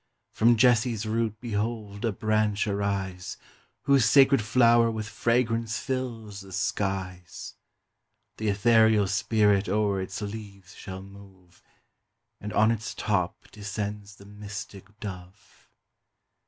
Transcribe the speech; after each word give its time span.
From 0.33 0.57
Jesse's 0.57 1.05
root 1.05 1.39
behold 1.39 2.05
a 2.05 2.11
branch 2.11 2.65
arise, 2.65 3.37
Whose 3.83 4.03
sacred 4.03 4.41
flower 4.41 4.89
with 4.89 5.07
fragrance 5.07 5.77
fills 5.77 6.41
the 6.41 6.51
skies: 6.51 7.53
Th' 8.37 8.41
ethereal 8.45 9.05
spirit 9.07 9.69
o'er 9.69 10.01
its 10.01 10.19
leaves 10.19 10.73
shall 10.73 11.03
move, 11.03 11.61
And 12.39 12.51
on 12.51 12.71
its 12.71 12.95
top 12.95 13.51
descends 13.51 14.15
the 14.15 14.25
mystic 14.25 14.99
Dove. 14.99 15.69